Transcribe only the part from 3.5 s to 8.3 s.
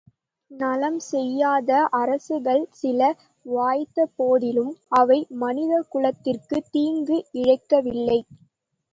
வாய்த்தபோதிலும் அவை மனிதகுலத்திற்குத் தீங்கு இழைக்கவில்லை.